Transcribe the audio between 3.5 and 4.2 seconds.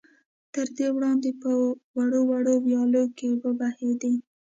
بهېدې.